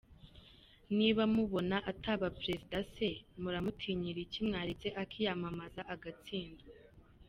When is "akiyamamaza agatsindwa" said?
5.01-6.67